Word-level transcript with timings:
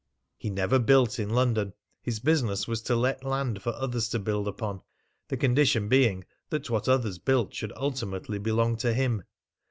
He 0.39 0.49
never 0.49 0.79
built 0.79 1.19
in 1.19 1.29
London; 1.29 1.73
his 2.01 2.19
business 2.19 2.67
was 2.67 2.81
to 2.81 2.95
let 2.95 3.23
land 3.23 3.61
for 3.61 3.71
others 3.75 4.09
to 4.09 4.17
build 4.17 4.47
upon, 4.47 4.81
the 5.27 5.37
condition 5.37 5.87
being 5.89 6.23
that 6.49 6.71
what 6.71 6.89
others 6.89 7.19
built 7.19 7.53
should 7.53 7.71
ultimately 7.75 8.39
belong 8.39 8.77
to 8.77 8.95
him. 8.95 9.21